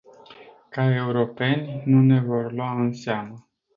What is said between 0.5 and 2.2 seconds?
Ca europeni, nu ne